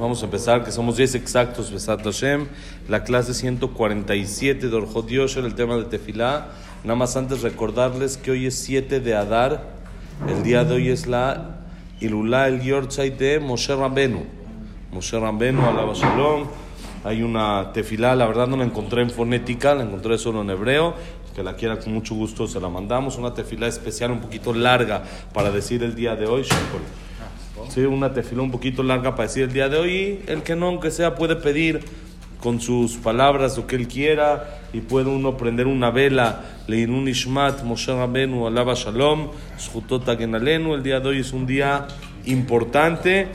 [0.00, 2.48] Vamos a empezar, que somos 10 exactos, Besat Hashem,
[2.88, 6.48] la clase 147 de Orjot Yosher, el tema de Tefilá.
[6.82, 9.62] Nada más antes recordarles que hoy es 7 de Adar,
[10.28, 11.60] el día de hoy es la
[12.00, 14.24] Ilulá, el Yortzai de Moshe Rambenu.
[14.90, 16.48] Moshe Rambenu, alaba Shalom.
[17.04, 20.94] Hay una tefilá, la verdad no la encontré en fonética, la encontré solo en hebreo.
[21.36, 23.18] Que la quiera con mucho gusto se la mandamos.
[23.18, 26.44] Una tefilá especial, un poquito larga para decir el día de hoy.
[27.68, 30.20] Sí, una tefila un poquito larga para decir el día de hoy.
[30.26, 31.80] El que no, aunque sea, puede pedir
[32.44, 36.44] con sus palabras lo que él quiera y puede uno prender una vela.
[36.66, 40.74] Leinun Ishmat, Moshe Rabenu, Alaba Shalom, Shutota Genalenu.
[40.74, 41.86] El día de hoy es un día
[42.26, 43.28] importante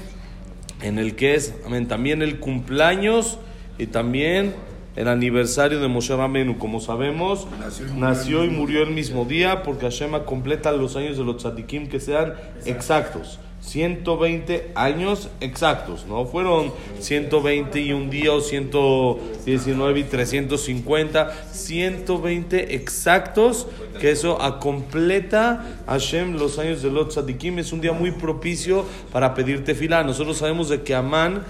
[0.82, 3.40] en el que es amén, también el cumpleaños
[3.78, 4.54] y también
[4.96, 6.58] el aniversario de Moshe Rabenu.
[6.58, 7.48] Como sabemos,
[7.96, 12.00] nació y murió el mismo día porque Hashem completa los años de los tzadikim que
[12.00, 13.40] sean exactos.
[13.70, 23.68] 120 años exactos, no fueron 120 y un día o 119 y 350, 120 exactos,
[24.02, 27.60] que eso a completa Hashem los años de los tzadikim.
[27.60, 30.04] Es un día muy propicio para pedir tefilá.
[30.04, 31.44] Nosotros sabemos de que Amán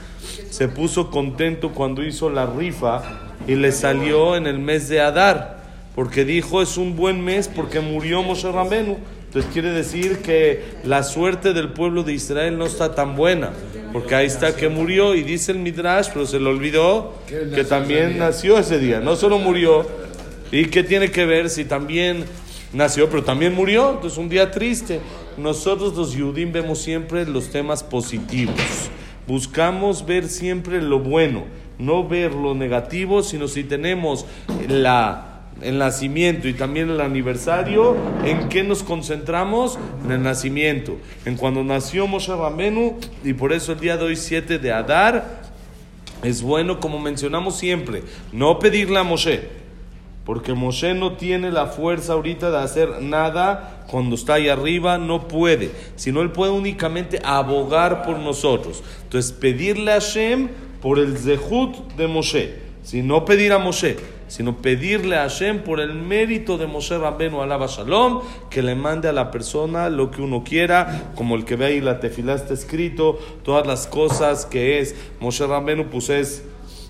[0.50, 3.02] se puso contento cuando hizo la rifa
[3.48, 5.59] y le salió en el mes de Adar,
[6.00, 8.96] porque dijo es un buen mes porque murió Moshe Rambenu.
[9.26, 13.52] Entonces quiere decir que la suerte del pueblo de Israel no está tan buena,
[13.92, 18.18] porque ahí está que murió y dice el Midrash, pero se le olvidó que también
[18.18, 19.86] nació ese día, no solo murió,
[20.54, 22.24] y qué tiene que ver si también
[22.72, 25.02] nació, pero también murió, entonces un día triste.
[25.38, 28.56] Nosotros los Yudim vemos siempre los temas positivos,
[29.28, 31.44] buscamos ver siempre lo bueno,
[31.78, 34.26] no ver lo negativo, sino si tenemos
[34.70, 35.29] la
[35.62, 39.78] el nacimiento y también el aniversario, ¿en qué nos concentramos?
[40.06, 44.16] En el nacimiento, en cuando nació Moshe Rambenu y por eso el día de hoy
[44.16, 45.42] 7 de Adar
[46.24, 49.42] es bueno, como mencionamos siempre, no pedirle a Moshe,
[50.26, 55.28] porque Moshe no tiene la fuerza ahorita de hacer nada cuando está ahí arriba, no
[55.28, 58.84] puede, sino él puede únicamente abogar por nosotros.
[59.04, 60.50] Entonces pedirle a Hashem
[60.82, 65.80] por el zehut de Moshe, si no pedir a Moshe sino pedirle a Hashem por
[65.80, 70.24] el mérito de Moshe Rabbenu alaba Shalom, que le mande a la persona lo que
[70.24, 74.80] uno quiera, como el que ve ahí la tefilá está escrito, todas las cosas que
[74.80, 74.96] es.
[75.20, 76.44] Moshe Rabbenu, pues es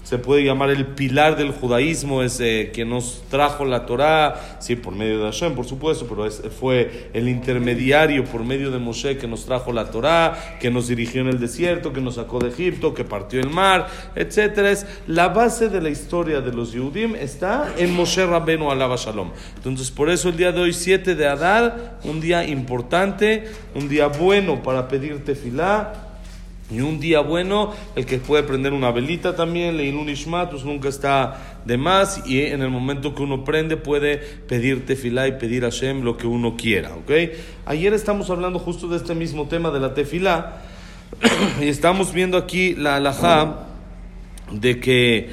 [0.10, 4.76] se puede llamar el pilar del judaísmo, es eh, quien nos trajo la Torá, sí,
[4.76, 9.18] por medio de Hashem, por supuesto, pero es, fue el intermediario por medio de Moshe
[9.18, 12.50] que nos trajo la Torá, que nos dirigió en el desierto, que nos sacó de
[12.50, 14.72] Egipto, que partió el mar, etcétera.
[14.72, 19.30] Es la base de la historia de los Yehudim está en Moshe Rabbenu alaba Shalom.
[19.58, 23.44] Entonces, por eso el día de hoy, 7 de Adar, un día importante,
[23.76, 26.09] un día bueno para pedir tefilá
[26.72, 30.64] y un día bueno, el que puede prender una velita también, leer un ishmat, pues
[30.64, 32.22] nunca está de más.
[32.28, 36.16] Y en el momento que uno prende, puede pedir tefilá y pedir a Hashem lo
[36.16, 36.94] que uno quiera.
[36.94, 37.12] ¿ok?
[37.66, 40.62] Ayer estamos hablando justo de este mismo tema de la tefilá.
[41.62, 43.66] y estamos viendo aquí la alajá
[44.52, 45.30] de que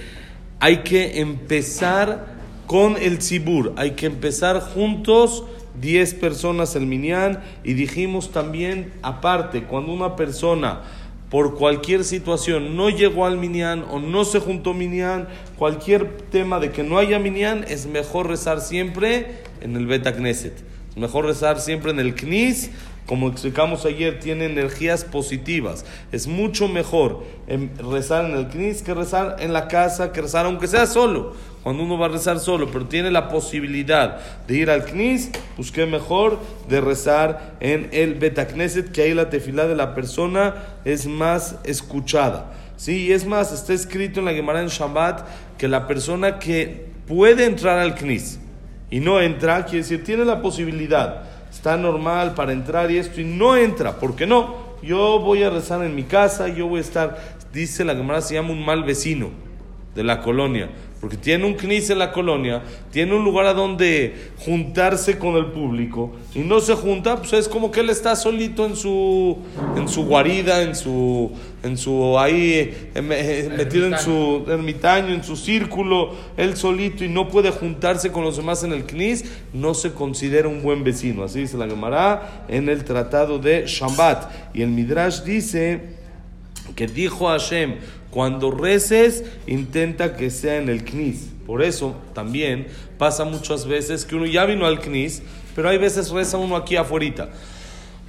[0.58, 2.34] hay que empezar
[2.66, 5.44] con el tzibur, hay que empezar juntos.
[5.78, 10.80] 10 personas el minyan y dijimos también aparte cuando una persona
[11.30, 15.28] por cualquier situación no llegó al minyan o no se juntó minyan,
[15.58, 20.54] cualquier tema de que no haya minyan, es mejor rezar siempre en el Beta Knesset.
[20.90, 22.70] Es mejor rezar siempre en el Knis,
[23.06, 25.84] como explicamos ayer, tiene energías positivas.
[26.12, 27.24] Es mucho mejor
[27.78, 31.34] rezar en el Knis que rezar en la casa, que rezar aunque sea solo
[31.66, 35.72] cuando uno va a rezar solo, pero tiene la posibilidad de ir al Knis, pues
[35.72, 41.08] qué mejor de rezar en el Betacneset, que ahí la tefilá de la persona es
[41.08, 42.52] más escuchada.
[42.76, 45.26] Sí, y es más, está escrito en la Gemara en Shabbat
[45.58, 48.38] que la persona que puede entrar al Knis
[48.88, 51.24] y no entra, quiere decir, tiene la posibilidad,
[51.66, 54.54] está normal para entrar y esto, y no entra, ¿por qué no?
[54.84, 57.18] Yo voy a rezar en mi casa, yo voy a estar,
[57.52, 59.30] dice la Gemara, se llama un mal vecino
[59.92, 60.70] de la colonia
[61.00, 65.46] porque tiene un CNIS en la colonia, tiene un lugar a donde juntarse con el
[65.46, 69.36] público y no se junta, pues es como que él está solito en su,
[69.76, 71.30] en su guarida, en su,
[71.62, 77.08] en su ahí eh, eh, metido en su ermitaño, en su círculo, él solito y
[77.08, 81.24] no puede juntarse con los demás en el CNIS, no se considera un buen vecino.
[81.24, 84.54] Así dice la Gemara en el tratado de Shambat.
[84.54, 85.96] Y el Midrash dice
[86.74, 87.76] que dijo Hashem,
[88.10, 91.30] cuando reces, intenta que sea en el knis.
[91.46, 92.66] Por eso también
[92.98, 95.22] pasa muchas veces que uno ya vino al knis,
[95.54, 97.30] pero hay veces reza uno aquí afuera.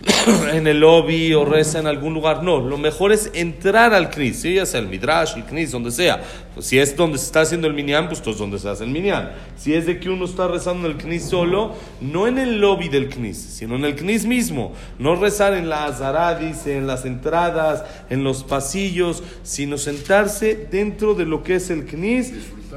[0.53, 2.43] en el lobby o reza en algún lugar.
[2.43, 5.91] No, lo mejor es entrar al Knis, si ya sea el Midrash, el Knis, donde
[5.91, 6.21] sea.
[6.53, 8.91] Pues si es donde se está haciendo el Minyan, pues es donde se hace el
[8.91, 9.31] Minyan.
[9.57, 12.89] Si es de que uno está rezando en el Knis solo, no en el lobby
[12.89, 14.73] del Knis, sino en el Knis mismo.
[14.99, 21.25] No rezar en la Azaradis, en las entradas, en los pasillos, sino sentarse dentro de
[21.25, 22.33] lo que es el Knis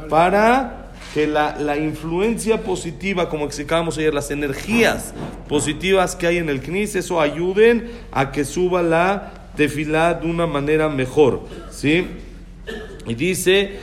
[0.08, 5.12] para que la, la, influencia positiva, como explicábamos ayer, las energías
[5.48, 10.46] positivas que hay en el CNIS, eso ayuden a que suba la tefilá de una
[10.46, 11.42] manera mejor.
[11.70, 12.06] ¿sí?
[13.06, 13.78] Y dice,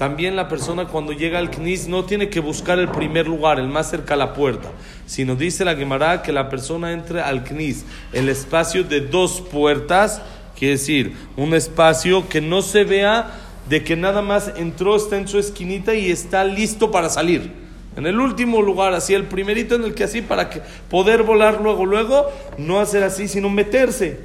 [0.00, 3.68] también la persona cuando llega al CNIS no tiene que buscar el primer lugar, el
[3.68, 4.70] más cerca a la puerta,
[5.06, 10.22] sino dice la Gemara que la persona entre al CNIS, el espacio de dos puertas,
[10.58, 13.30] quiere decir, un espacio que no se vea
[13.70, 17.52] de que nada más entró, está en su esquinita y está listo para salir.
[17.96, 21.60] En el último lugar, así el primerito en el que así, para que poder volar
[21.62, 22.26] luego, luego,
[22.58, 24.18] no hacer así, sino meterse.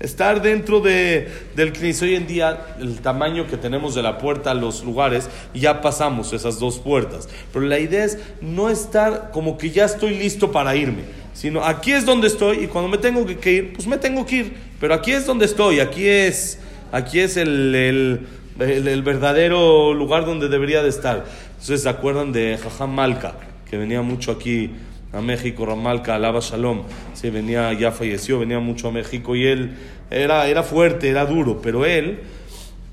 [0.00, 2.02] Estar dentro de, del CNIS.
[2.02, 6.32] Hoy en día, el tamaño que tenemos de la puerta a los lugares, ya pasamos
[6.32, 7.28] esas dos puertas.
[7.52, 11.02] Pero la idea es no estar como que ya estoy listo para irme,
[11.32, 14.36] sino aquí es donde estoy y cuando me tengo que ir, pues me tengo que
[14.36, 14.56] ir.
[14.80, 16.58] Pero aquí es donde estoy, aquí es,
[16.90, 18.20] aquí es el, el
[18.58, 21.24] el, verdadero lugar donde debería de estar.
[21.50, 23.34] Entonces se acuerdan de Jajam Malka,
[23.68, 24.70] que venía mucho aquí
[25.12, 26.82] a México, Ramalka, Alaba Shalom,
[27.14, 29.76] sí, venía, ya falleció, venía mucho a México y él
[30.10, 32.20] era, era fuerte, era duro, pero él,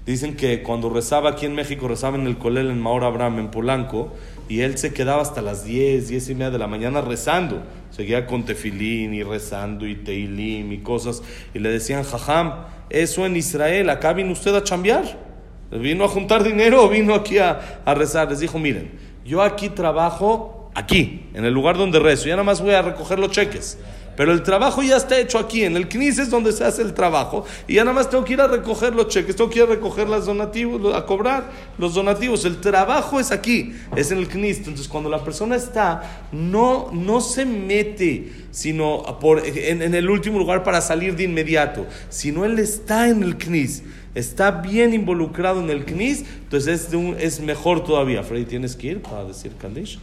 [0.05, 3.51] dicen que cuando rezaba aquí en México, rezaba en el Colel en Maor Abraham, en
[3.51, 4.15] Polanco,
[4.49, 7.63] y él se quedaba hasta las 10, 10 y media de la mañana rezando.
[7.91, 11.21] Seguía con tefilín y rezando y teilim y cosas.
[11.53, 12.53] Y le decían, jajam,
[12.89, 15.26] eso en Israel, acá vino usted a chambear.
[15.71, 18.29] ¿Vino a juntar dinero o vino aquí a, rezar?
[18.29, 18.91] Les dijo, miren,
[19.25, 23.19] yo aquí trabajo, aquí, en el lugar donde rezo, ya nada más voy a recoger
[23.19, 23.77] los cheques.
[24.15, 26.95] Pero el trabajo ya está hecho aquí, en el CNIS es donde se hace el
[26.95, 29.65] trabajo, y ya nada más tengo que ir a recoger los cheques, tengo que ir
[29.65, 32.43] a recoger los donativos, a cobrar los donativos.
[32.45, 34.59] El trabajo es aquí, es en el CNIS.
[34.59, 40.39] Entonces, cuando la persona está, no, no se mete sino por, en, en el último
[40.39, 43.83] lugar para salir de inmediato, sino él está en el CNIS
[44.16, 48.22] está bien involucrado en el CNIS, entonces es, es mejor todavía.
[48.22, 49.98] Freddy, tienes que ir para decir Kadesh.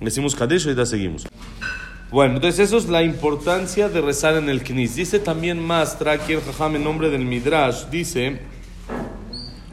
[0.00, 1.26] Decimos Kadesh y ya seguimos.
[2.10, 4.96] Bueno, entonces eso es la importancia de rezar en el CNIS.
[4.96, 8.38] Dice también más, trae aquí el Jajam en nombre del Midrash, dice,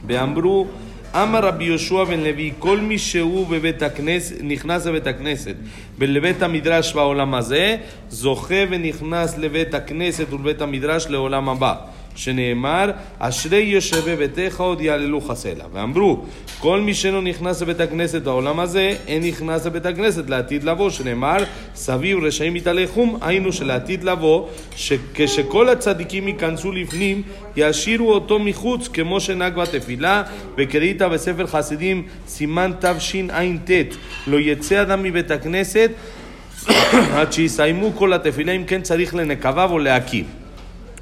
[0.08, 0.68] Beambru,
[1.16, 5.56] אמר רבי יהושע בן לוי, כל מי שהוא בבית הכנסת, נכנס לבית הכנסת
[5.98, 7.78] ולבית המדרש בעולם הזה,
[8.10, 11.76] זוכה ונכנס לבית הכנסת ולבית המדרש לעולם הבא.
[12.17, 15.65] שנאמר, אשרי יושבי ביתך עוד יעללו חסלה.
[15.73, 16.25] ואמרו,
[16.59, 21.37] כל מי שאינו נכנס לבית הכנסת בעולם הזה, אין נכנס לבית הכנסת לעתיד לבוא, שנאמר,
[21.75, 24.47] סביב רשעים יתהלכום, היינו שלעתיד לבוא,
[24.77, 27.23] שכשכל הצדיקים ייכנסו לפנים,
[27.57, 30.23] ישאירו אותו מחוץ, כמו שנהג בתפילה,
[30.59, 33.71] וקראית בספר חסידים, סימן תשע"ט,
[34.27, 35.91] לא יצא אדם מבית הכנסת
[37.17, 40.46] עד שיסיימו כל התפילה, אם כן צריך לנקביו או להקים.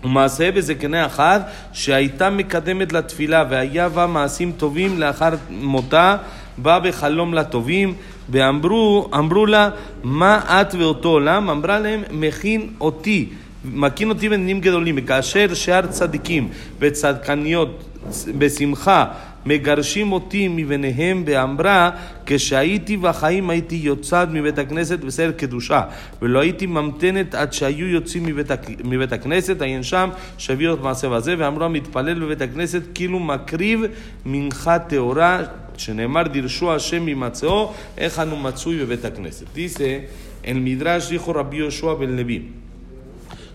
[0.03, 1.39] ומעשה בזקני אחד
[1.73, 6.17] שהייתה מקדמת לתפילה והיה בה מעשים טובים לאחר מותה
[6.57, 7.93] בא בחלום לטובים
[8.29, 9.69] ואמרו אמרו לה
[10.03, 13.29] מה את ואותו עולם אמרה להם מכין אותי
[13.65, 16.49] מכין אותי בנינים גדולים וכאשר שאר צדיקים
[16.79, 17.83] וצדקניות
[18.37, 19.05] בשמחה
[19.45, 21.89] מגרשים אותי מביניהם ואמרה
[22.25, 25.81] כשהייתי בחיים הייתי יוצאת מבית הכנסת בסדר קדושה
[26.21, 28.51] ולא הייתי ממתנת עד שהיו יוצאים מבית,
[28.83, 33.81] מבית הכנסת עיין שם שהביא את מעשה בזה ואמרה מתפלל בבית הכנסת כאילו מקריב
[34.25, 35.43] מנחה טהורה
[35.77, 39.45] שנאמר דירשו השם ממצאו איך אנו מצוי בבית הכנסת.
[39.55, 40.07] dice
[40.43, 42.39] el Midrash dijo Rabbi Yoshua ben Levi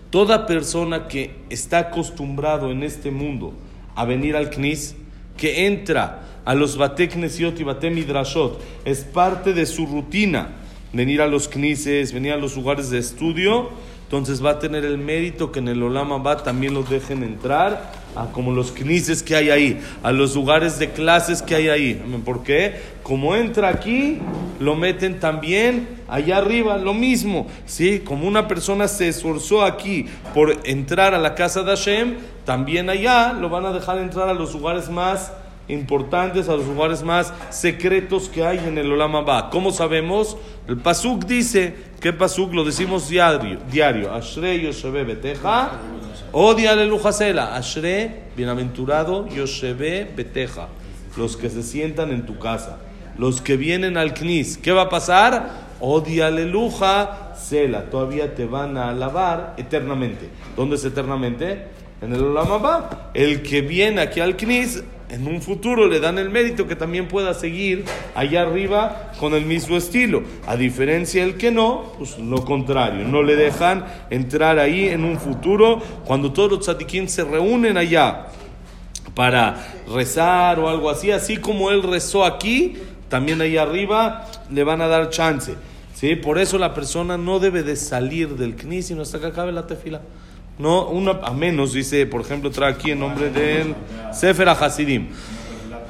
[0.09, 3.53] toda persona que está acostumbrado en este mundo
[3.95, 4.95] a venir al Knis
[5.40, 10.50] que entra a los Bateknesiot y Batemidrashot, es parte de su rutina
[10.92, 13.70] venir a los knises, venir a los lugares de estudio,
[14.04, 17.92] entonces va a tener el mérito que en el Olama va también los dejen entrar,
[18.16, 22.20] a como los knises que hay ahí, a los lugares de clases que hay ahí.
[22.24, 22.80] ¿Por qué?
[23.02, 24.18] Como entra aquí,
[24.58, 27.46] lo meten también allá arriba, lo mismo.
[27.66, 28.00] ¿sí?
[28.00, 33.32] Como una persona se esforzó aquí por entrar a la casa de Hashem, también allá
[33.32, 35.32] lo van a dejar entrar a los lugares más
[35.72, 39.50] importantes, a los lugares más secretos que hay en el Olama Ba.
[39.50, 40.36] ¿Cómo sabemos?
[40.68, 42.52] El Pasuk dice, ¿qué Pasuk?
[42.52, 44.12] Lo decimos diario, diario.
[44.12, 45.72] Ashre Yoshebe Beteja,
[46.32, 47.56] odia Lujasela.
[47.56, 50.68] Ashre, bienaventurado, Yoshebe Beteja.
[51.16, 52.78] Los que se sientan en tu casa,
[53.18, 54.58] los que vienen al Knis.
[54.58, 55.70] ¿Qué va a pasar?
[55.80, 60.28] Odia aleluja, cela, todavía te van a alabar eternamente.
[60.54, 61.66] ¿Dónde es eternamente?
[62.02, 63.10] En el Olamabá.
[63.14, 67.08] El que viene aquí al Knis, en un futuro le dan el mérito que también
[67.08, 70.22] pueda seguir allá arriba con el mismo estilo.
[70.46, 75.18] A diferencia del que no, pues lo contrario, no le dejan entrar ahí en un
[75.18, 78.28] futuro cuando todos los tzadikim se reúnen allá
[79.14, 82.76] para rezar o algo así, así como él rezó aquí,
[83.08, 85.54] también ahí arriba le van a dar chance.
[85.94, 86.14] ¿sí?
[86.14, 89.66] Por eso la persona no debe de salir del knis sino hasta que acabe la
[89.66, 90.00] tefila.
[90.60, 93.74] No, una, a menos, dice, por ejemplo, trae aquí en nombre del
[94.12, 95.08] Sefer Hasidim.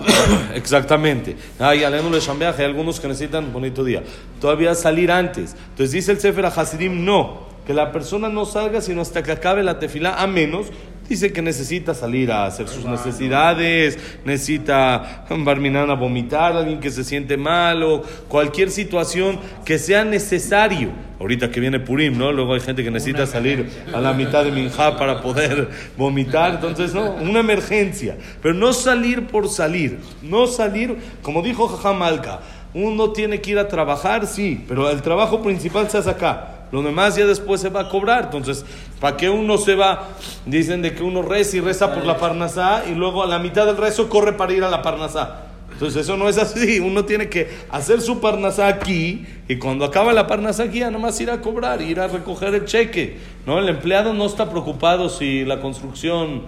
[0.54, 1.36] Exactamente.
[1.58, 4.02] Hay algunos que necesitan bonito día.
[4.40, 5.56] Todavía salir antes.
[5.70, 9.62] Entonces dice el Sefer Hasidim, no, que la persona no salga sino hasta que acabe
[9.62, 10.66] la tefila, a menos
[11.10, 17.02] Dice que necesita salir a hacer sus necesidades, necesita barminar a vomitar, alguien que se
[17.02, 20.90] siente mal o cualquier situación que sea necesario.
[21.18, 22.30] Ahorita que viene Purim, ¿no?
[22.30, 26.54] Luego hay gente que necesita salir a la mitad de Minjá para poder vomitar.
[26.54, 28.16] Entonces, no, una emergencia.
[28.40, 29.98] Pero no salir por salir.
[30.22, 32.38] No salir, como dijo Jajamalca,
[32.72, 36.59] uno tiene que ir a trabajar, sí, pero el trabajo principal se hace acá.
[36.72, 38.24] Lo demás ya después se va a cobrar.
[38.24, 38.64] Entonces,
[39.00, 40.08] ¿para qué uno se va?
[40.46, 43.66] Dicen de que uno reza y reza por la parnasá y luego a la mitad
[43.66, 45.46] del rezo corre para ir a la parnasá.
[45.72, 50.12] Entonces eso no es así, uno tiene que hacer su parnasá aquí y cuando acaba
[50.12, 53.16] la parnasá aquí ya nomás ir a cobrar, ir a recoger el cheque.
[53.46, 53.58] ¿no?
[53.58, 56.42] El empleado no está preocupado si la construcción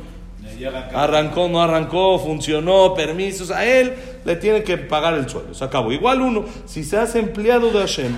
[0.95, 5.55] arrancó, no arrancó, funcionó, permisos, a él le tiene que pagar el sueldo.
[5.55, 5.93] Se acabó.
[5.93, 8.13] Igual uno, si se hace empleado de Hashem,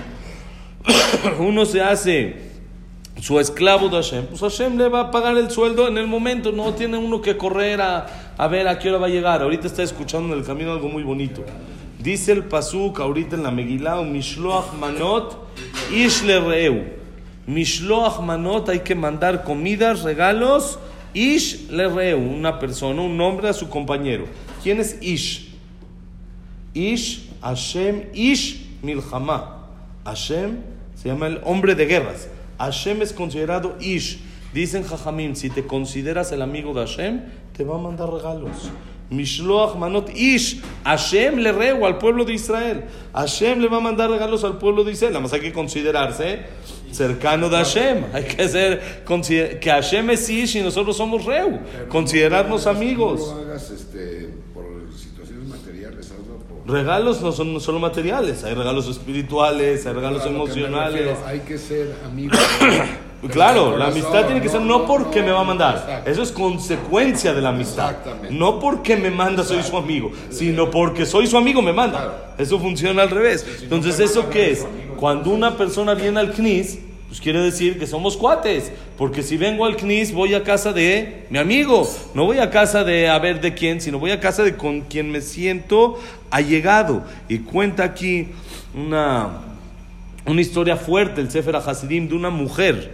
[1.39, 2.45] uno se hace
[3.21, 6.51] su esclavo de Hashem, pues Hashem le va a pagar el sueldo en el momento,
[6.51, 8.05] no tiene uno que correr a,
[8.37, 9.41] a ver a qué hora va a llegar.
[9.41, 11.43] Ahorita está escuchando en el camino algo muy bonito.
[11.99, 15.47] Dice el Pasuk ahorita en la Megillah, Mishloach Manot,
[15.91, 16.83] Ish le Reu.
[17.47, 20.77] Mishloach Manot, hay que mandar comidas, regalos,
[21.13, 24.25] Ish le Reu, una persona, un nombre a su compañero.
[24.61, 25.55] ¿Quién es Ish?
[26.73, 29.63] Ish, Hashem, Ish Milchama.
[30.03, 30.57] Hashem
[31.05, 32.29] se llama el hombre de guerras.
[32.57, 34.17] Hashem es considerado Ish.
[34.55, 37.21] Dicen Jajamim, si te consideras el amigo de Hashem,
[37.55, 38.71] te va a mandar regalos.
[39.11, 40.63] Mishloach Manot Ish.
[40.83, 42.85] Hashem le rego al pueblo de Israel.
[43.13, 45.13] Hashem le va a mandar regalos al pueblo de Israel.
[45.13, 46.39] Nada más hay que considerarse
[46.91, 48.05] cercano de Hashem.
[48.11, 49.03] Hay que ser
[49.59, 51.59] que Hashem es Ish y nosotros somos Reu.
[51.87, 53.31] Considerarnos amigos.
[53.55, 54.33] Este,
[56.67, 61.15] Regalos no son solo materiales, hay regalos espirituales, hay regalos emocionales.
[61.23, 62.39] hay que ser amigos.
[63.31, 67.35] claro, la amistad tiene que ser no porque me va a mandar, eso es consecuencia
[67.35, 67.95] de la amistad.
[68.31, 72.33] No porque me manda soy su amigo, sino porque soy su amigo me manda.
[72.37, 73.45] Eso funciona al revés.
[73.61, 74.65] Entonces, ¿eso qué es?
[74.97, 76.79] Cuando una persona viene al CNIS,
[77.15, 81.23] pues quiere decir que somos cuates, porque si vengo al CNIS voy a casa de
[81.29, 84.43] mi amigo, no voy a casa de a ver de quién, sino voy a casa
[84.43, 85.97] de con quien me siento
[86.29, 87.05] allegado.
[87.29, 88.27] Y cuenta aquí
[88.73, 89.29] una,
[90.25, 92.91] una historia fuerte, el Sefer Hasidim, de una mujer,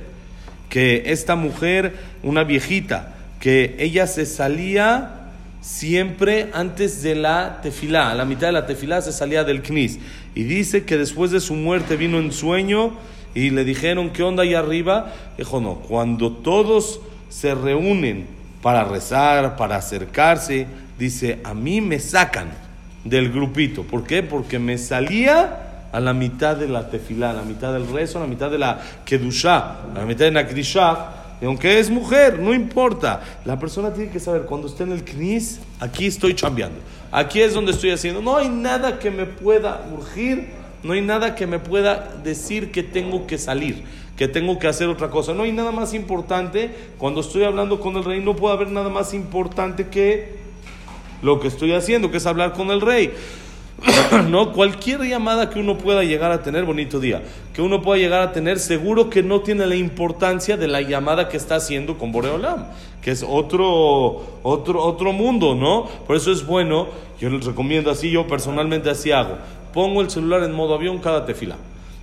[0.69, 8.15] que esta mujer, una viejita, que ella se salía siempre antes de la tefilá, a
[8.15, 9.97] la mitad de la tefilá se salía del CNIS.
[10.35, 12.93] Y dice que después de su muerte vino en sueño
[13.33, 15.13] y le dijeron, ¿qué onda ahí arriba?
[15.37, 18.27] Dijo, no, cuando todos se reúnen
[18.61, 20.67] para rezar, para acercarse,
[20.99, 22.49] dice, a mí me sacan
[23.03, 23.83] del grupito.
[23.83, 24.21] ¿Por qué?
[24.21, 28.21] Porque me salía a la mitad de la tefilá, a la mitad del rezo, a
[28.21, 31.15] la mitad de la kedushá, a la mitad de la krishá.
[31.41, 33.21] Y aunque es mujer, no importa.
[33.45, 36.79] La persona tiene que saber, cuando esté en el knis, aquí estoy chambeando.
[37.11, 38.21] Aquí es donde estoy haciendo.
[38.21, 42.81] No hay nada que me pueda urgir no hay nada que me pueda decir que
[42.81, 43.83] tengo que salir,
[44.17, 45.33] que tengo que hacer otra cosa.
[45.33, 46.71] No hay nada más importante.
[46.97, 50.39] Cuando estoy hablando con el rey, no puede haber nada más importante que
[51.21, 53.13] lo que estoy haciendo, que es hablar con el rey.
[54.29, 57.23] no, cualquier llamada que uno pueda llegar a tener, bonito día,
[57.53, 61.29] que uno pueda llegar a tener, seguro que no tiene la importancia de la llamada
[61.29, 62.65] que está haciendo con Boreolam,
[63.01, 65.87] que es otro, otro, otro mundo, ¿no?
[66.05, 66.87] Por eso es bueno,
[67.19, 69.37] yo les recomiendo así, yo personalmente así hago
[69.73, 71.55] pongo el celular en modo avión cada tefila.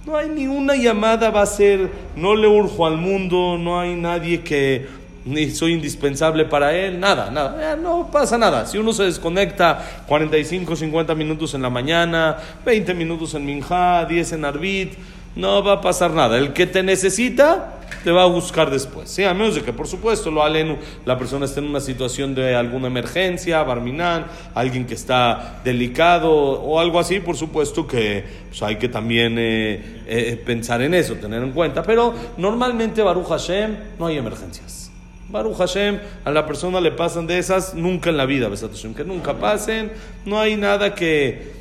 [0.07, 3.95] No hay ni una llamada, va a ser, no le urjo al mundo, no hay
[3.95, 4.87] nadie que
[5.25, 8.65] ni soy indispensable para él, nada, nada, eh, no pasa nada.
[8.67, 14.33] Si uno se desconecta 45, 50 minutos en la mañana, 20 minutos en Minjá, 10
[14.33, 14.95] en Arbit,
[15.37, 16.39] no va a pasar nada.
[16.39, 19.11] El que te necesita, te va a buscar después.
[19.11, 19.25] ¿sí?
[19.25, 22.55] A menos de que, por supuesto, lo alenu, la persona esté en una situación de
[22.55, 28.77] alguna emergencia, barminán, alguien que está delicado o algo así, por supuesto que pues, hay
[28.77, 31.83] que también eh, eh, pensar en eso, tener en cuenta.
[31.83, 34.91] Pero normalmente, Baruch Hashem, no hay emergencias.
[35.29, 38.95] Baruch Hashem, a la persona le pasan de esas nunca en la vida, Besat Hashem,
[38.95, 39.93] que nunca pasen,
[40.25, 41.58] no hay nada que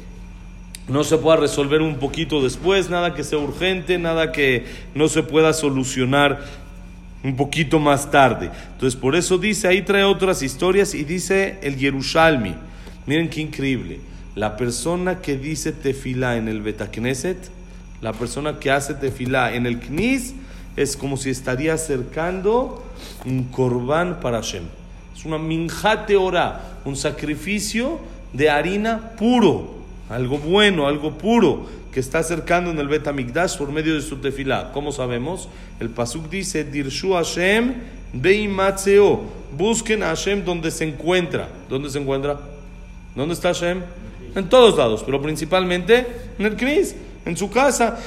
[0.87, 4.65] no se pueda resolver un poquito después, nada que sea urgente, nada que
[4.95, 6.45] no se pueda solucionar
[7.23, 8.51] un poquito más tarde.
[8.73, 12.55] Entonces, por eso dice, ahí trae otras historias y dice el Yerushalmi.
[13.05, 13.99] Miren qué increíble.
[14.35, 17.37] La persona que dice tefilá en el Betakneset,
[18.01, 20.35] la persona que hace tefilá en el Knis,
[20.77, 22.85] es como si estaría acercando
[23.25, 24.63] un corbán para Hashem.
[25.15, 27.99] Es una minjate ora, un sacrificio
[28.31, 29.76] de harina puro
[30.09, 34.71] algo bueno, algo puro, que está acercando en el Betamigdash por medio de su tefilá.
[34.71, 35.49] ¿Cómo sabemos?
[35.79, 37.73] El Pasuk dice, Dirshu Hashem
[38.13, 39.21] beimatzeo.
[39.57, 41.49] Busquen a Hashem donde se encuentra.
[41.69, 42.39] ¿Dónde se encuentra?
[43.15, 43.81] ¿Dónde está Hashem?
[44.35, 46.05] En todos lados, pero principalmente
[46.37, 46.95] en el Knis,
[47.25, 47.97] en su casa.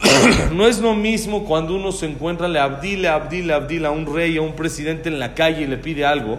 [0.52, 4.36] no es lo mismo cuando uno se encuentra, le abdile, abdile, abdile a un rey,
[4.36, 6.38] a un presidente en la calle y le pide algo,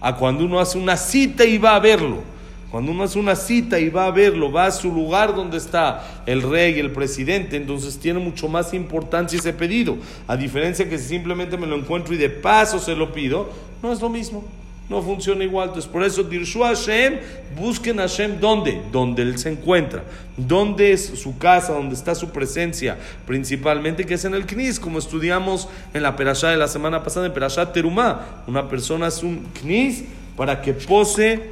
[0.00, 2.35] a cuando uno hace una cita y va a verlo.
[2.70, 6.22] Cuando uno hace una cita y va a verlo, va a su lugar donde está
[6.26, 9.96] el rey, el presidente, entonces tiene mucho más importancia ese pedido.
[10.26, 13.50] A diferencia que si simplemente me lo encuentro y de paso se lo pido,
[13.82, 14.44] no es lo mismo.
[14.88, 15.68] No funciona igual.
[15.68, 17.18] Entonces, por eso, Dirshu Hashem,
[17.58, 18.80] busquen a Hashem ¿dónde?
[18.92, 20.04] Donde Él se encuentra.
[20.36, 21.72] ¿Dónde es su casa?
[21.72, 22.96] ¿Dónde está su presencia?
[23.26, 27.26] Principalmente que es en el Knis, como estudiamos en la Perashá de la semana pasada,
[27.26, 28.44] en Perashá Terumá.
[28.46, 30.04] Una persona es un Knis
[30.36, 31.50] para que pose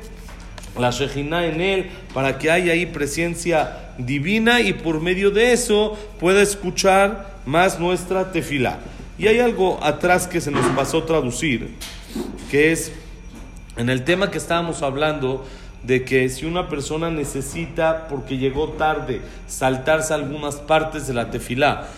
[0.78, 5.96] la Shejina en él, para que haya ahí presencia divina y por medio de eso
[6.18, 8.78] pueda escuchar más nuestra tefilá.
[9.18, 11.76] Y hay algo atrás que se nos pasó traducir,
[12.50, 12.92] que es
[13.76, 15.46] en el tema que estábamos hablando
[15.84, 21.88] de que si una persona necesita, porque llegó tarde, saltarse algunas partes de la tefilá,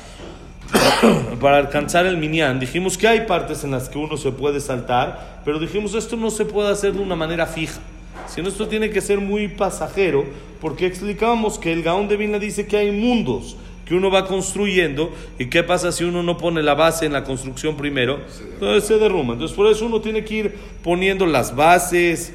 [1.41, 5.41] para alcanzar el minyan, dijimos que hay partes en las que uno se puede saltar,
[5.45, 7.81] pero dijimos esto no se puede hacer de una manera fija
[8.29, 10.25] sino esto tiene que ser muy pasajero,
[10.61, 15.13] porque explicábamos que el Gaón de Vilna dice que hay mundos que uno va construyendo
[15.39, 18.19] y qué pasa si uno no pone la base en la construcción primero,
[18.55, 19.35] entonces se derrumba.
[19.35, 22.35] Entonces por eso uno tiene que ir poniendo las bases,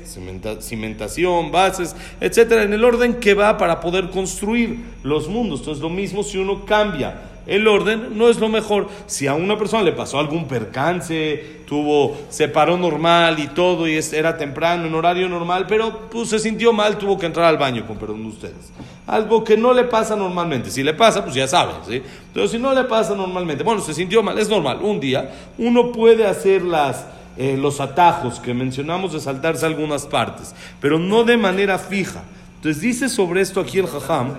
[0.62, 5.60] cimentación, bases, etcétera, en el orden que va para poder construir los mundos.
[5.60, 8.88] Entonces lo mismo si uno cambia el orden no es lo mejor.
[9.08, 14.00] Si a una persona le pasó algún percance, tuvo, se paró normal y todo, y
[14.14, 17.88] era temprano, en horario normal, pero pues, se sintió mal, tuvo que entrar al baño,
[17.88, 18.72] con perdón de ustedes.
[19.08, 20.70] Algo que no le pasa normalmente.
[20.70, 22.02] Si le pasa, pues ya saben, ¿sí?
[22.34, 24.80] Pero si no le pasa normalmente, bueno, se sintió mal, es normal.
[24.82, 27.06] Un día uno puede hacer las,
[27.38, 32.24] eh, los atajos que mencionamos de saltarse algunas partes, pero no de manera fija.
[32.58, 34.36] Entonces dice sobre esto aquí el Jajam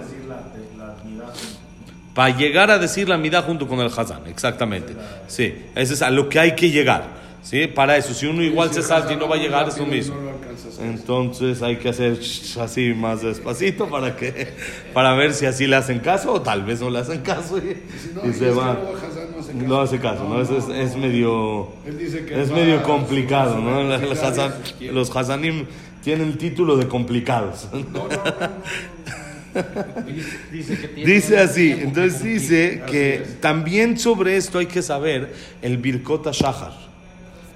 [2.14, 4.94] para llegar a decir la midá junto con el Hazán, exactamente.
[5.26, 7.22] Sí, eso es a lo que hay que llegar.
[7.42, 7.66] ¿sí?
[7.66, 10.16] Para eso, si uno igual se salta y no va a llegar, es lo mismo.
[10.80, 12.18] Entonces hay que hacer
[12.60, 14.48] así más despacito para que
[14.92, 18.32] para ver si así le hacen caso o tal vez no le hacen caso y,
[18.32, 18.78] se va.
[19.54, 20.40] No hace caso, ¿no?
[20.40, 23.82] Es, es, medio, es medio complicado, ¿no?
[24.92, 25.66] Los, Hazanim
[26.02, 27.68] tienen el título de complicados.
[31.04, 36.72] Dice, así, entonces dice que también sobre esto hay que saber el Birkota Shahar.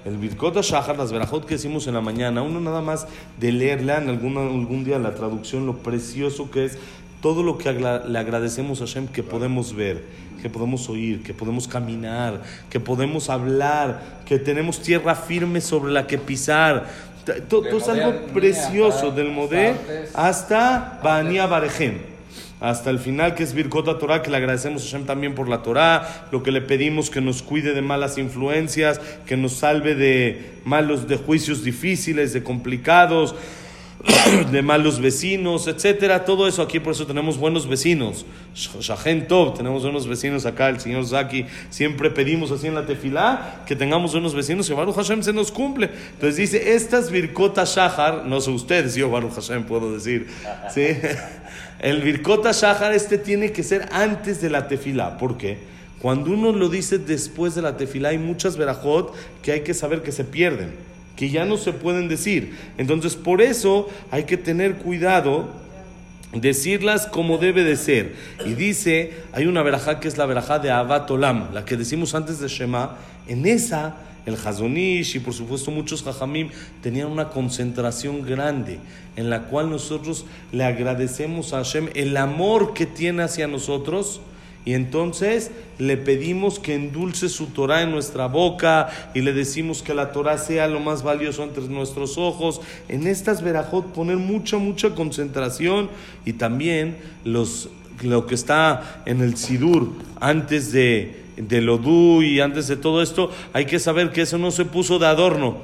[0.05, 3.07] El Birkota Shahar, las verajot que hicimos en la mañana, uno nada más
[3.39, 6.77] de leerla en algún, algún día la traducción, lo precioso que es
[7.21, 10.03] todo lo que le agradecemos a Hashem que podemos ver,
[10.41, 16.05] que podemos oír, que podemos caminar, que podemos hablar, que tenemos tierra firme sobre la
[16.05, 16.87] que pisar,
[17.47, 19.75] todo es algo precioso del Modé
[20.13, 22.17] hasta Bania Barejem.
[22.59, 25.61] Hasta el final, que es Birkota Torah, que le agradecemos a Hashem también por la
[25.61, 30.53] Torah, lo que le pedimos que nos cuide de malas influencias, que nos salve de
[30.65, 33.35] malos, de juicios difíciles, de complicados,
[34.51, 36.25] de malos vecinos, etcétera.
[36.25, 38.25] Todo eso aquí, por eso tenemos buenos vecinos.
[38.53, 40.69] Shahen Tov, tenemos buenos vecinos acá.
[40.69, 44.95] El señor Zaki siempre pedimos así en la tefilá que tengamos buenos vecinos y Baruch
[44.95, 45.89] Hashem se nos cumple.
[46.13, 50.27] Entonces dice: Estas Birkota Shahar, no sé ustedes, yo Baruch Hashem puedo decir.
[50.73, 50.87] ¿sí?
[51.79, 55.17] El Birkota Shahar, este tiene que ser antes de la tefilá.
[55.17, 55.57] ¿Por qué?
[56.01, 60.03] Cuando uno lo dice después de la tefilá, hay muchas verajot que hay que saber
[60.03, 62.55] que se pierden que ya no se pueden decir.
[62.77, 65.49] Entonces, por eso hay que tener cuidado
[66.33, 68.15] decirlas como debe de ser.
[68.45, 72.15] Y dice, hay una verajá que es la verajá de Abat Olam, la que decimos
[72.15, 72.97] antes de Shema.
[73.27, 76.49] En esa, el Hazonish y por supuesto muchos Jajamim
[76.81, 78.79] tenían una concentración grande
[79.15, 84.21] en la cual nosotros le agradecemos a Hashem el amor que tiene hacia nosotros.
[84.67, 85.49] Y entonces
[85.79, 90.37] le pedimos que endulce su Torah en nuestra boca y le decimos que la Torah
[90.37, 92.59] sea lo más valioso entre nuestros ojos.
[92.89, 95.89] En estas verajot poner mucha, mucha concentración
[96.25, 97.69] y también los,
[98.01, 103.31] lo que está en el Sidur antes de, del Odú y antes de todo esto,
[103.53, 105.59] hay que saber que eso no se puso de adorno.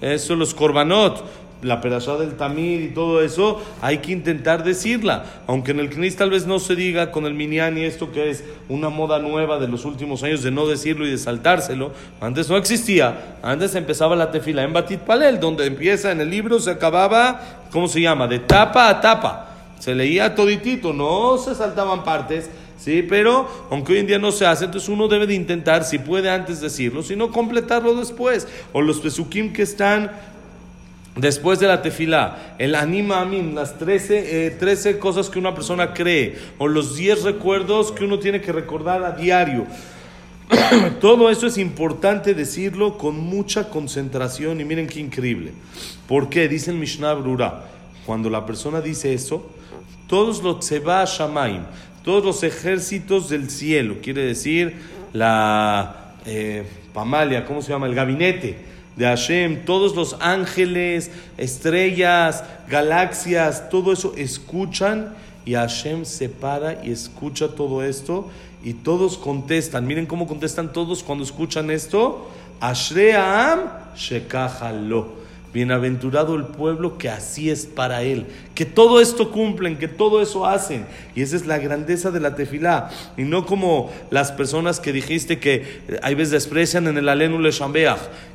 [0.00, 1.22] Eso los korbanot
[1.62, 5.24] la perashá del Tamid y todo eso, hay que intentar decirla.
[5.46, 8.30] Aunque en el Knis tal vez no se diga con el Minyan y esto que
[8.30, 11.92] es una moda nueva de los últimos años de no decirlo y de saltárselo.
[12.20, 13.36] Antes no existía.
[13.42, 17.88] Antes empezaba la tefila en Batit Palel, donde empieza en el libro, se acababa, ¿cómo
[17.88, 18.26] se llama?
[18.26, 19.46] De tapa a tapa.
[19.78, 22.50] Se leía toditito, no se saltaban partes.
[22.78, 25.98] Sí, pero aunque hoy en día no se hace, entonces uno debe de intentar, si
[25.98, 28.48] puede antes decirlo, si no completarlo después.
[28.72, 30.10] O los pesukim que están
[31.16, 36.38] Después de la tefilá, el anima amin, las 13, eh, cosas que una persona cree,
[36.58, 39.66] o los 10 recuerdos que uno tiene que recordar a diario.
[41.00, 45.52] Todo eso es importante decirlo con mucha concentración y miren qué increíble.
[46.06, 46.48] ¿Por qué?
[46.48, 47.64] Dice el Mishnah Brura,
[48.06, 49.50] cuando la persona dice eso,
[50.06, 51.62] todos los Tseba Shamaim,
[52.04, 54.76] todos los ejércitos del cielo, quiere decir
[55.12, 57.88] la eh, pamalia, ¿cómo se llama?
[57.88, 66.28] El gabinete de Hashem, todos los ángeles, estrellas, galaxias, todo eso escuchan y Hashem se
[66.28, 68.28] para y escucha todo esto
[68.62, 69.86] y todos contestan.
[69.86, 72.28] Miren cómo contestan todos cuando escuchan esto.
[72.60, 73.60] Ashream
[73.96, 75.19] shekahalo.
[75.52, 80.46] Bienaventurado el pueblo que así es para él, que todo esto cumplen, que todo eso
[80.46, 80.86] hacen.
[81.16, 82.90] Y esa es la grandeza de la tefilá.
[83.16, 87.50] Y no como las personas que dijiste que hay veces desprecian en el Alenu Le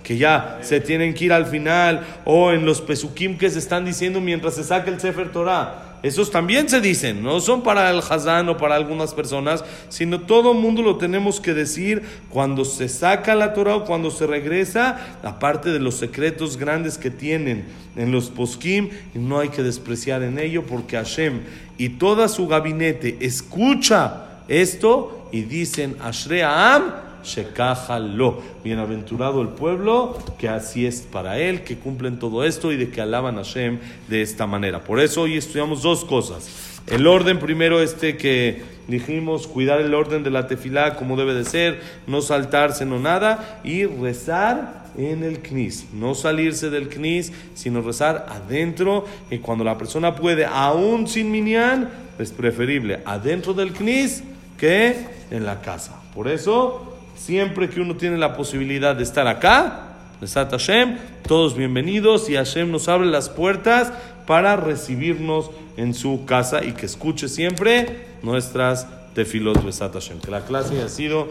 [0.03, 3.85] que ya se tienen que ir al final, o en los pesukim que se están
[3.85, 5.94] diciendo mientras se saca el Sefer Torah.
[6.05, 10.53] Esos también se dicen, no son para el Hazán o para algunas personas, sino todo
[10.53, 15.71] mundo lo tenemos que decir cuando se saca la Torah o cuando se regresa, aparte
[15.71, 17.65] de los secretos grandes que tienen
[17.95, 21.39] en los poskim, y no hay que despreciar en ello porque Hashem
[21.79, 26.83] y toda su gabinete escucha esto y dicen Ashream
[27.25, 28.41] Shekahalo.
[28.63, 33.01] Bienaventurado el pueblo, que así es para él, que cumplen todo esto y de que
[33.01, 34.83] alaban a Hashem de esta manera.
[34.83, 36.81] Por eso hoy estudiamos dos cosas.
[36.87, 41.43] El orden primero este que dijimos, cuidar el orden de la tefilá como debe de
[41.43, 47.81] ser, no saltarse, no nada, y rezar en el knis, no salirse del knis, sino
[47.81, 54.23] rezar adentro, y cuando la persona puede, aún sin minyan, es preferible adentro del knis
[54.57, 54.95] que
[55.31, 56.01] en la casa.
[56.13, 60.97] Por eso Siempre que uno tiene la posibilidad de estar acá, Besat Hashem,
[61.27, 63.91] todos bienvenidos y Hashem nos abre las puertas
[64.27, 70.19] para recibirnos en su casa y que escuche siempre nuestras tefilot Besat Hashem.
[70.19, 71.27] Que la clase ha sido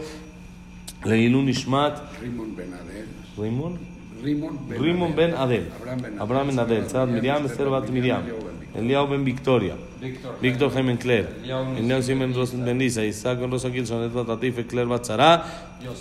[1.04, 1.98] Leilun Ishmat.
[2.20, 3.06] Rimon Ben Adel.
[3.36, 3.94] Rimon?
[4.24, 5.68] Rimon Ben, Adel.
[6.18, 7.06] Abraham Ben Adel.
[7.08, 8.22] Miriam, Esther Bat Miriam.
[8.74, 9.76] Eliao Ben Victoria.
[10.40, 11.28] Víctor Jaime Cler.
[11.44, 13.04] Eliao Simen Rosen Ben Lisa.
[13.04, 14.02] Isaac Ben Rosa Gilson.
[14.04, 15.44] Edward Latife Cler Bat Zara.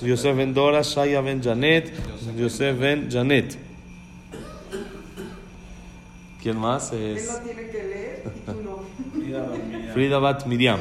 [0.02, 0.84] Yosef Ben Dora.
[0.84, 1.94] Shaya Ben Janet.
[2.38, 3.58] Yosef Ben Janet.
[6.42, 7.22] ¿Quién más es?
[7.22, 9.94] Él lo tiene que leer y tú no.
[9.94, 10.80] Frida Bat Miriam.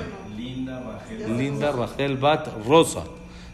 [1.28, 3.04] Linda Rachel Bat Rosa.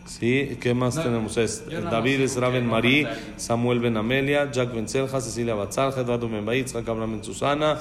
[0.08, 0.56] ¿Sí?
[0.58, 1.36] ¿Qué más tenemos?
[1.36, 6.46] Es David es Raven Marí, Samuel Ben Amelia, Jack Ben Selja, Cecilia Batzalja, Eduardo Ben
[6.46, 7.78] Baitz, Abraham Ben Susana,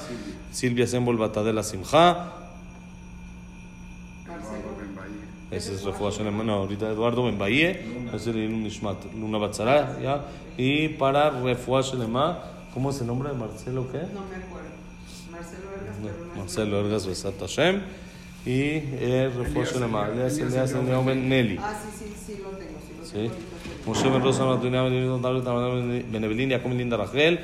[0.52, 2.34] Silvia Sembol Batadela Simja.
[5.50, 6.52] Ese es Refuación hermano.
[6.52, 10.26] Ahorita Eduardo Ben ese es un Nishmat, Luna Batzara, ¿ya?
[10.58, 12.40] Y para Refuación hermano,
[12.74, 14.00] ¿cómo es el nombre de Marcelo qué?
[14.12, 14.68] No me acuerdo.
[15.32, 15.98] Marcelo Ergas,
[16.34, 17.80] no Marcelo Ergas Besat Hashem.
[18.48, 20.72] Y el refuerzo de la Elias
[21.04, 21.58] Ben Nelly.
[21.60, 22.78] Ah, sí, sí, sí, lo tengo.
[22.80, 23.12] Sí, lo Sí.
[23.12, 23.34] tengo.
[23.84, 27.40] Moshe Ben Rosa Matunia Ben Elías David David Ben Evelyn Jacob Linda Rachel.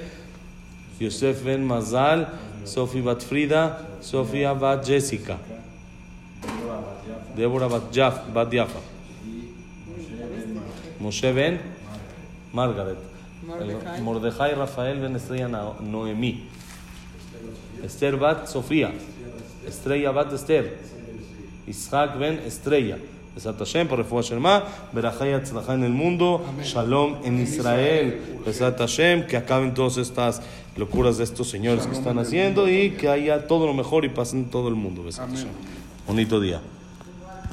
[0.99, 2.27] Yosef Ben Mazal.
[2.65, 3.87] Sofi Bat Frida.
[4.01, 5.37] Sofía Bat Jessica.
[7.37, 8.81] Débora Bat Yafa.
[11.01, 11.61] Moshe Ben
[12.55, 12.97] Margaret.
[14.03, 16.45] Mordejai Rafael Ben Estrella Na- Noemí.
[17.83, 18.91] Esther Bat Sofía.
[19.67, 20.94] Estrella Bat Esther.
[21.67, 22.99] Isaac Ben Estrella.
[23.35, 28.79] Besat Hashem, por Refuah Sherma, Berajá y Atzlajá en el mundo, Shalom en Israel, Besat
[28.79, 30.41] Hashem, que acaben todas estas
[30.77, 34.41] locuras de estos señores que están haciendo y que haya todo lo mejor y pasen
[34.41, 35.03] en todo el mundo.
[35.03, 35.49] Besat Hashem.
[36.07, 36.61] Bonito día.